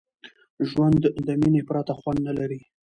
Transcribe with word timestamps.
ژوند 0.69 1.03
د 1.25 1.27
میني 1.41 1.61
پرته 1.69 1.93
خوند 1.99 2.19
نه 2.27 2.33
لري. 2.37 2.61